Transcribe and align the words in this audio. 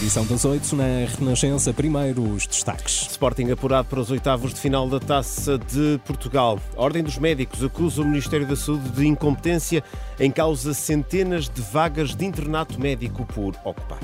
Edição 0.00 0.24
das 0.24 0.46
8 0.46 0.76
na 0.76 0.84
Renascença. 1.18 1.74
Primeiro, 1.74 2.22
os 2.22 2.46
destaques. 2.46 3.06
Sporting 3.10 3.50
apurado 3.50 3.86
para 3.86 4.00
os 4.00 4.10
oitavos 4.10 4.54
de 4.54 4.58
final 4.58 4.88
da 4.88 4.98
Taça 4.98 5.58
de 5.58 6.00
Portugal. 6.06 6.58
Ordem 6.74 7.02
dos 7.02 7.18
Médicos 7.18 7.62
acusa 7.62 8.00
o 8.00 8.04
Ministério 8.06 8.46
da 8.46 8.56
Saúde 8.56 8.88
de 8.92 9.06
incompetência 9.06 9.84
em 10.18 10.30
causa 10.30 10.72
centenas 10.72 11.50
de 11.50 11.60
vagas 11.60 12.14
de 12.14 12.24
internato 12.24 12.80
médico 12.80 13.26
por 13.26 13.54
ocupar. 13.62 14.00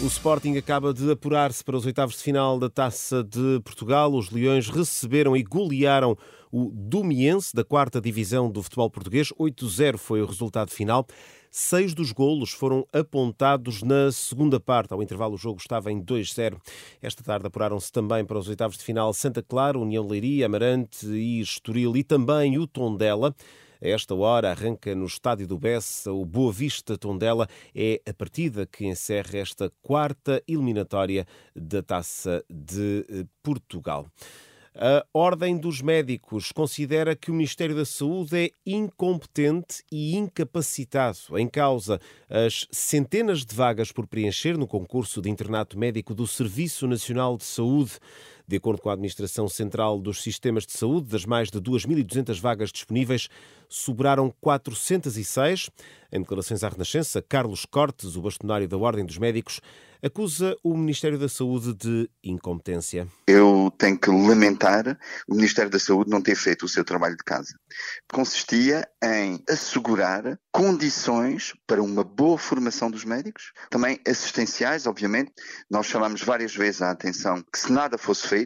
O 0.00 0.06
Sporting 0.06 0.56
acaba 0.56 0.94
de 0.94 1.10
apurar-se 1.10 1.64
para 1.64 1.76
os 1.76 1.84
oitavos 1.84 2.16
de 2.16 2.22
final 2.22 2.56
da 2.56 2.70
Taça 2.70 3.24
de 3.24 3.60
Portugal. 3.64 4.14
Os 4.14 4.30
Leões 4.30 4.68
receberam 4.68 5.36
e 5.36 5.42
golearam 5.42 6.16
o 6.50 6.70
Domiense 6.72 7.54
da 7.54 7.64
quarta 7.64 8.00
divisão 8.00 8.50
do 8.50 8.62
futebol 8.62 8.90
português. 8.90 9.32
8-0 9.38 9.96
foi 9.96 10.22
o 10.22 10.26
resultado 10.26 10.70
final. 10.70 11.06
Seis 11.50 11.94
dos 11.94 12.12
golos 12.12 12.50
foram 12.50 12.86
apontados 12.92 13.82
na 13.82 14.12
segunda 14.12 14.60
parte. 14.60 14.92
Ao 14.92 15.02
intervalo, 15.02 15.34
o 15.34 15.38
jogo 15.38 15.58
estava 15.60 15.90
em 15.90 16.00
2-0. 16.00 16.56
Esta 17.02 17.24
tarde 17.24 17.46
apuraram-se 17.46 17.90
também 17.90 18.24
para 18.24 18.38
os 18.38 18.48
oitavos 18.48 18.78
de 18.78 18.84
final 18.84 19.12
Santa 19.12 19.42
Clara, 19.42 19.78
União 19.78 20.06
Leiria, 20.06 20.46
Amarante 20.46 21.06
e 21.06 21.40
Estoril 21.40 21.96
e 21.96 22.04
também 22.04 22.56
o 22.58 22.66
Tondela. 22.66 23.34
A 23.82 23.88
esta 23.88 24.14
hora 24.14 24.50
arranca 24.50 24.94
no 24.94 25.06
estádio 25.06 25.46
do 25.46 25.58
Bessa 25.58 26.12
o 26.12 26.24
Boa 26.24 26.52
Vista 26.52 26.98
Tondela. 26.98 27.48
É 27.74 28.00
a 28.06 28.12
partida 28.12 28.66
que 28.66 28.86
encerra 28.86 29.38
esta 29.38 29.72
quarta 29.82 30.42
eliminatória 30.46 31.26
da 31.56 31.82
Taça 31.82 32.44
de 32.48 33.06
eh, 33.08 33.24
Portugal. 33.42 34.06
A 34.74 35.04
Ordem 35.12 35.58
dos 35.58 35.82
Médicos 35.82 36.52
considera 36.52 37.16
que 37.16 37.28
o 37.30 37.34
Ministério 37.34 37.74
da 37.74 37.84
Saúde 37.84 38.36
é 38.36 38.50
incompetente 38.64 39.82
e 39.90 40.14
incapacitado. 40.14 41.36
Em 41.36 41.48
causa 41.48 42.00
as 42.28 42.68
centenas 42.70 43.44
de 43.44 43.52
vagas 43.52 43.90
por 43.90 44.06
preencher 44.06 44.56
no 44.56 44.68
concurso 44.68 45.20
de 45.20 45.28
internato 45.28 45.76
médico 45.76 46.14
do 46.14 46.24
Serviço 46.24 46.86
Nacional 46.86 47.36
de 47.36 47.44
Saúde. 47.44 47.98
De 48.50 48.56
acordo 48.56 48.82
com 48.82 48.90
a 48.90 48.94
Administração 48.94 49.48
Central 49.48 50.00
dos 50.00 50.24
Sistemas 50.24 50.66
de 50.66 50.72
Saúde, 50.72 51.06
das 51.06 51.24
mais 51.24 51.52
de 51.52 51.60
2.200 51.60 52.40
vagas 52.40 52.72
disponíveis, 52.72 53.28
sobraram 53.68 54.34
406. 54.40 55.70
Em 56.12 56.18
declarações 56.18 56.64
à 56.64 56.68
Renascença, 56.68 57.22
Carlos 57.22 57.64
Cortes, 57.64 58.16
o 58.16 58.22
bastonário 58.22 58.66
da 58.66 58.76
Ordem 58.76 59.06
dos 59.06 59.18
Médicos, 59.18 59.60
acusa 60.02 60.56
o 60.62 60.76
Ministério 60.76 61.18
da 61.18 61.28
Saúde 61.28 61.74
de 61.74 62.10
incompetência. 62.24 63.06
Eu 63.28 63.72
tenho 63.78 63.98
que 63.98 64.10
lamentar 64.10 64.98
o 65.28 65.34
Ministério 65.34 65.70
da 65.70 65.78
Saúde 65.78 66.10
não 66.10 66.20
ter 66.20 66.34
feito 66.34 66.64
o 66.64 66.68
seu 66.68 66.84
trabalho 66.84 67.16
de 67.16 67.22
casa. 67.22 67.54
Consistia 68.10 68.88
em 69.02 69.42
assegurar 69.48 70.38
condições 70.50 71.54
para 71.66 71.82
uma 71.82 72.02
boa 72.02 72.38
formação 72.38 72.90
dos 72.90 73.04
médicos, 73.04 73.52
também 73.70 74.00
assistenciais, 74.06 74.86
obviamente. 74.86 75.32
Nós 75.70 75.86
chamamos 75.86 76.22
várias 76.22 76.54
vezes 76.54 76.82
a 76.82 76.90
atenção 76.90 77.44
que 77.52 77.58
se 77.58 77.72
nada 77.72 77.96
fosse 77.96 78.26
feito, 78.26 78.39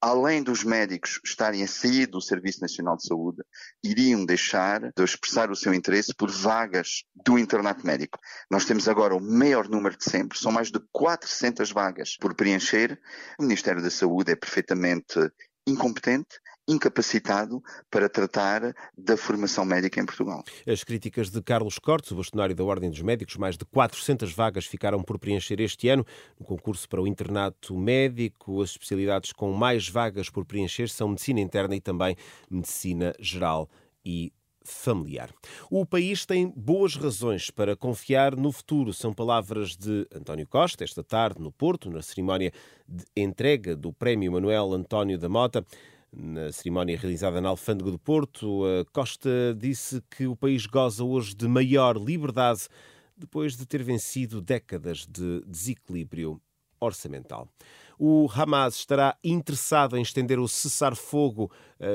além 0.00 0.42
dos 0.42 0.62
médicos 0.62 1.20
estarem 1.24 1.62
a 1.62 1.68
sair 1.68 2.06
do 2.06 2.20
Serviço 2.20 2.60
Nacional 2.60 2.96
de 2.96 3.06
Saúde, 3.06 3.42
iriam 3.82 4.24
deixar 4.24 4.80
de 4.80 5.02
expressar 5.02 5.50
o 5.50 5.56
seu 5.56 5.72
interesse 5.72 6.14
por 6.14 6.30
vagas 6.30 7.04
do 7.14 7.38
internato 7.38 7.86
médico. 7.86 8.18
Nós 8.50 8.64
temos 8.64 8.88
agora 8.88 9.14
o 9.14 9.20
maior 9.20 9.68
número 9.68 9.96
de 9.96 10.04
sempre, 10.04 10.38
são 10.38 10.52
mais 10.52 10.70
de 10.70 10.80
400 10.92 11.70
vagas 11.70 12.16
por 12.16 12.34
preencher. 12.34 13.00
O 13.38 13.42
Ministério 13.42 13.82
da 13.82 13.90
Saúde 13.90 14.32
é 14.32 14.36
perfeitamente 14.36 15.18
incompetente, 15.66 16.38
incapacitado 16.66 17.62
para 17.90 18.08
tratar 18.08 18.74
da 18.96 19.16
formação 19.16 19.64
médica 19.64 20.00
em 20.00 20.06
Portugal. 20.06 20.42
As 20.66 20.82
críticas 20.82 21.30
de 21.30 21.42
Carlos 21.42 21.78
Cortes, 21.78 22.10
o 22.10 22.16
bastonário 22.16 22.54
da 22.54 22.64
Ordem 22.64 22.90
dos 22.90 23.02
Médicos, 23.02 23.36
mais 23.36 23.56
de 23.56 23.64
400 23.64 24.32
vagas 24.32 24.66
ficaram 24.66 25.02
por 25.02 25.18
preencher 25.18 25.60
este 25.60 25.88
ano. 25.88 26.06
No 26.38 26.46
concurso 26.46 26.88
para 26.88 27.02
o 27.02 27.06
internato 27.06 27.76
médico, 27.76 28.62
as 28.62 28.70
especialidades 28.70 29.32
com 29.32 29.52
mais 29.52 29.88
vagas 29.88 30.30
por 30.30 30.44
preencher 30.44 30.88
são 30.88 31.08
medicina 31.08 31.40
interna 31.40 31.76
e 31.76 31.80
também 31.80 32.16
medicina 32.50 33.14
geral 33.18 33.68
e 34.04 34.32
familiar. 34.64 35.30
O 35.70 35.84
país 35.84 36.24
tem 36.24 36.52
boas 36.56 36.96
razões 36.96 37.50
para 37.50 37.76
confiar 37.76 38.34
no 38.34 38.50
futuro. 38.50 38.92
São 38.92 39.12
palavras 39.12 39.76
de 39.76 40.06
António 40.14 40.46
Costa, 40.46 40.82
esta 40.82 41.04
tarde 41.04 41.40
no 41.40 41.52
Porto, 41.52 41.90
na 41.90 42.00
cerimónia 42.02 42.50
de 42.88 43.04
entrega 43.14 43.76
do 43.76 43.92
Prémio 43.92 44.32
Manuel 44.32 44.72
António 44.72 45.18
da 45.18 45.28
Mota. 45.28 45.64
Na 46.16 46.52
cerimónia 46.52 46.96
realizada 46.96 47.40
na 47.40 47.48
Alfândega 47.48 47.90
do 47.90 47.98
Porto, 47.98 48.62
Costa 48.92 49.54
disse 49.58 50.00
que 50.16 50.26
o 50.26 50.36
país 50.36 50.64
goza 50.64 51.04
hoje 51.04 51.34
de 51.34 51.48
maior 51.48 51.96
liberdade 51.96 52.68
depois 53.16 53.56
de 53.56 53.66
ter 53.66 53.82
vencido 53.82 54.40
décadas 54.40 55.06
de 55.06 55.42
desequilíbrio 55.46 56.40
orçamental. 56.80 57.48
O 57.98 58.28
Hamas 58.32 58.76
estará 58.76 59.16
interessado 59.22 59.96
em 59.96 60.02
estender 60.02 60.38
o 60.38 60.48
cessar-fogo 60.48 61.50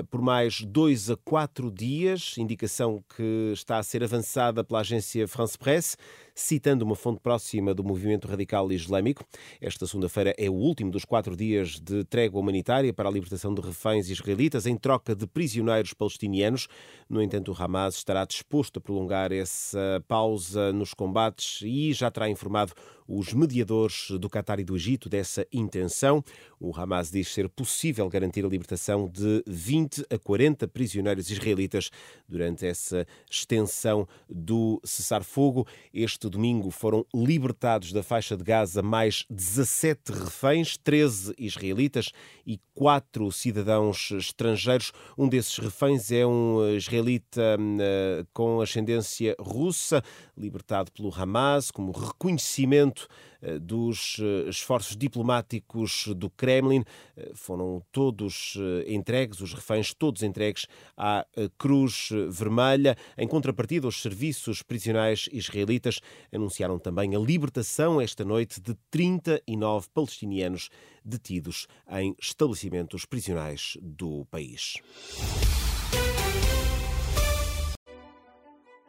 por 0.10 0.22
mais 0.22 0.62
dois 0.62 1.10
a 1.10 1.18
quatro 1.18 1.72
dias, 1.72 2.36
indicação 2.38 3.04
que 3.16 3.52
está 3.54 3.78
a 3.78 3.84
ser 3.84 4.04
avançada 4.04 4.64
pela 4.64 4.82
agência 4.82 5.28
France 5.28 5.58
Presse, 5.58 5.98
citando 6.40 6.86
uma 6.86 6.96
fonte 6.96 7.20
próxima 7.20 7.74
do 7.74 7.84
movimento 7.84 8.28
radical 8.28 8.72
islâmico. 8.72 9.26
Esta 9.60 9.86
segunda-feira 9.86 10.34
é 10.38 10.50
o 10.50 10.54
último 10.54 10.90
dos 10.90 11.04
quatro 11.04 11.36
dias 11.36 11.80
de 11.80 12.04
trégua 12.06 12.40
humanitária 12.40 12.94
para 12.94 13.10
a 13.10 13.12
libertação 13.12 13.54
de 13.54 13.62
reféns 13.62 14.10
israelitas 14.10 14.66
em 14.66 14.78
troca 14.78 15.14
de 15.16 15.28
prisioneiros 15.28 15.94
palestinianos. 15.94 16.68
No 17.10 17.22
entanto, 17.22 17.52
o 17.52 17.56
Hamas 17.62 17.96
estará 17.96 18.26
disposto 18.26 18.78
a 18.78 18.82
prolongar 18.82 19.32
essa 19.32 20.04
pausa 20.08 20.72
nos 20.72 20.94
combates 20.94 21.62
e 21.62 21.92
já 21.92 22.10
terá 22.10 22.30
informado 22.30 22.74
os 23.08 23.34
mediadores 23.34 24.12
do 24.20 24.30
Qatar 24.30 24.60
e 24.60 24.64
do 24.64 24.76
Egito 24.76 25.10
dessa 25.10 25.46
intenção. 25.52 26.24
O 26.60 26.78
Hamas 26.78 27.10
diz 27.10 27.34
ser 27.34 27.50
possível 27.50 28.08
garantir 28.08 28.46
a 28.46 28.48
libertação 28.48 29.10
de 29.10 29.44
20 29.48 29.79
a 30.10 30.18
40 30.18 30.68
prisioneiros 30.68 31.30
israelitas 31.30 31.90
durante 32.28 32.66
essa 32.66 33.06
extensão 33.30 34.08
do 34.30 34.82
cessar-fogo. 34.84 35.68
Este 35.94 36.30
domingo 36.30 36.72
foram 36.72 37.06
libertados 37.14 37.94
da 37.94 38.02
faixa 38.02 38.36
de 38.36 38.44
Gaza 38.44 38.82
mais 38.82 39.26
17 39.30 40.12
reféns, 40.12 40.78
13 40.78 41.34
israelitas 41.38 42.12
e 42.46 42.60
4 42.74 43.32
cidadãos 43.32 44.12
estrangeiros. 44.12 44.92
Um 45.18 45.28
desses 45.28 45.58
reféns 45.58 46.12
é 46.12 46.26
um 46.26 46.76
israelita 46.76 47.58
uh, 47.60 48.28
com 48.34 48.62
ascendência 48.62 49.36
russa, 49.40 50.04
libertado 50.38 50.92
pelo 50.92 51.14
Hamas 51.14 51.72
como 51.72 51.92
reconhecimento 51.92 53.08
eh, 53.10 53.29
dos 53.62 54.18
eh, 54.20 54.50
esforços 54.50 54.96
diplomáticos 54.96 56.08
do 56.16 56.30
Kremlin. 56.30 56.84
Eh, 57.16 57.32
foram 57.34 57.82
todos 57.92 58.58
entregues, 58.88 59.42
os 59.42 59.54
reféns 59.54 59.94
todos 59.94 60.24
entregues 60.24 60.66
à 60.98 61.26
Cruz 61.58 62.10
Vermelha. 62.30 62.96
Em 63.18 63.28
contrapartida, 63.28 63.88
os 63.88 64.02
serviços 64.02 64.62
prisionais 64.62 65.30
israelitas 65.32 66.00
anunciaram 66.32 66.78
também 66.78 67.16
a 67.16 67.20
libertação 67.20 68.02
esta 68.02 68.26
noite 68.26 68.62
de 68.62 68.76
39 68.92 69.88
palestinianos 69.94 70.70
detidos 71.04 71.68
em 71.90 72.16
estabelecimentos 72.20 73.06
prisionais 73.06 73.78
do 73.82 74.26
país. 74.30 74.78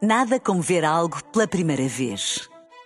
Nada 0.01 0.39
como 0.39 0.61
ver 0.61 0.83
algo 0.83 1.23
pela 1.25 1.47
primeira 1.47 1.87
vez. 1.87 2.49